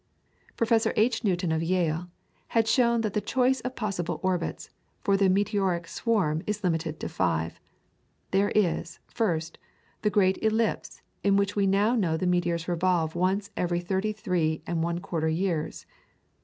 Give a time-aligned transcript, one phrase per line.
[0.57, 1.23] Professor H.
[1.23, 2.09] Newton, of Yale,
[2.47, 4.71] had shown that the choice of possible orbits
[5.03, 7.59] for the meteoric swarm is limited to five.
[8.31, 9.59] There is, first,
[10.01, 14.63] the great ellipse in which we now know the meteors revolve once every thirty three
[14.65, 15.85] and one quarter years.